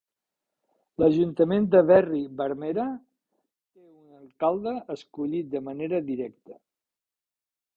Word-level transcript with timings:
L"ajuntament 1.01 1.67
de 1.75 1.81
Berri 1.89 2.21
Barmera 2.39 2.85
té 2.95 3.83
un 3.89 4.17
alcalde 4.21 4.75
escollit 4.95 5.53
de 5.53 5.63
manera 5.69 6.01
directa. 6.09 6.59